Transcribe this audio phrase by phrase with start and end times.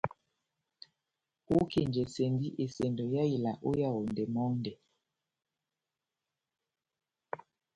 [1.57, 4.71] Ókenjɛsɛndi esɛndo yá ila ó Yaondɛ mɔndɛ.